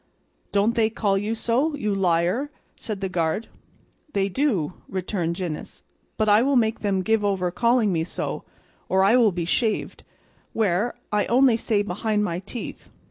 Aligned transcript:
"Don't 0.51 0.73
they 0.73 0.89
call 0.89 1.15
you 1.15 1.35
so, 1.35 1.75
you 1.75 1.93
liar?" 1.93 2.49
said 2.75 3.01
the 3.01 3.07
guard. 3.07 3.49
"They 4.13 4.29
do," 4.29 4.73
returned 4.89 5.35
Gines, 5.35 5.83
"but 6.17 6.27
I 6.27 6.41
will 6.41 6.55
make 6.55 6.79
them 6.79 7.03
give 7.03 7.23
over 7.23 7.51
calling 7.51 7.93
me 7.93 8.03
so, 8.03 8.43
or 8.89 9.03
I 9.03 9.15
will 9.15 9.31
be 9.31 9.45
shaved, 9.45 10.03
where, 10.53 10.95
I 11.11 11.27
only 11.27 11.55
say 11.55 11.83
behind 11.83 12.23
my 12.23 12.39
teeth. 12.39 12.89